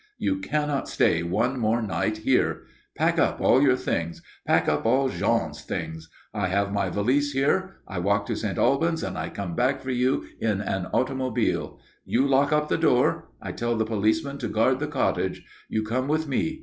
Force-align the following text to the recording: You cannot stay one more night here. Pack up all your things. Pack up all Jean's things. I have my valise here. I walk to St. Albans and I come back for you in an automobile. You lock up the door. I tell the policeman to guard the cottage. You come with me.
You 0.17 0.39
cannot 0.39 0.89
stay 0.89 1.21
one 1.21 1.59
more 1.59 1.79
night 1.79 2.17
here. 2.25 2.63
Pack 2.97 3.19
up 3.19 3.39
all 3.39 3.61
your 3.61 3.75
things. 3.75 4.23
Pack 4.47 4.67
up 4.67 4.83
all 4.83 5.09
Jean's 5.09 5.61
things. 5.61 6.09
I 6.33 6.47
have 6.47 6.73
my 6.73 6.89
valise 6.89 7.33
here. 7.33 7.75
I 7.87 7.99
walk 7.99 8.25
to 8.25 8.35
St. 8.35 8.57
Albans 8.57 9.03
and 9.03 9.15
I 9.15 9.29
come 9.29 9.55
back 9.55 9.79
for 9.79 9.91
you 9.91 10.25
in 10.39 10.59
an 10.59 10.87
automobile. 10.87 11.79
You 12.03 12.25
lock 12.25 12.51
up 12.51 12.67
the 12.67 12.79
door. 12.79 13.25
I 13.43 13.51
tell 13.51 13.75
the 13.75 13.85
policeman 13.85 14.39
to 14.39 14.47
guard 14.47 14.79
the 14.79 14.87
cottage. 14.87 15.45
You 15.69 15.83
come 15.83 16.07
with 16.07 16.27
me. 16.27 16.59